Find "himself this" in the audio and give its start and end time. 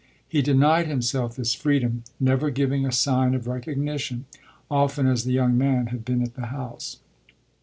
0.87-1.53